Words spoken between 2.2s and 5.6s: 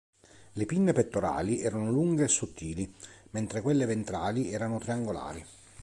e sottili, mentre quelle ventrali erano triangolari.